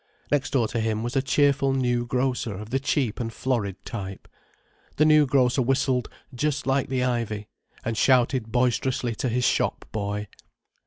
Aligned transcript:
Next 0.31 0.49
door 0.53 0.67
to 0.69 0.79
him 0.79 1.03
was 1.03 1.15
a 1.15 1.21
cheerful 1.21 1.73
new 1.73 2.07
grocer 2.07 2.55
of 2.55 2.71
the 2.71 2.79
cheap 2.79 3.19
and 3.19 3.31
florid 3.31 3.75
type. 3.85 4.27
The 4.95 5.05
new 5.05 5.27
grocer 5.27 5.61
whistled 5.61 6.09
"Just 6.33 6.65
Like 6.65 6.89
the 6.89 7.03
Ivy," 7.03 7.49
and 7.85 7.95
shouted 7.95 8.51
boisterously 8.51 9.13
to 9.13 9.29
his 9.29 9.45
shop 9.45 9.85
boy. 9.91 10.27